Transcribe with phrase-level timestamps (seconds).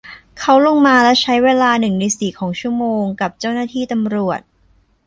[0.39, 4.39] เขาลงมาและใช้เวลาหนึ่งในสี่ของชั่วโมงกับเจ้าหน้าที่ตำรวจ